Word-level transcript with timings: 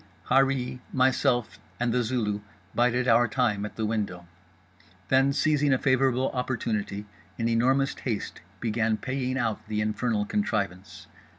Harree, 0.31 0.79
myself 0.91 1.59
and 1.79 1.93
The 1.93 2.01
Zulu 2.01 2.41
bided 2.73 3.07
our 3.07 3.27
time 3.27 3.67
at 3.67 3.75
the 3.75 3.85
window—then 3.85 5.31
seizing 5.31 5.71
a 5.73 5.77
favourable 5.77 6.31
opportunity, 6.31 7.05
in 7.37 7.47
enormous 7.47 7.93
haste 7.93 8.41
began 8.59 8.97
paying 8.97 9.37
out 9.37 9.67
the 9.67 9.79
infernal 9.79 10.25
contrivance. 10.25 11.05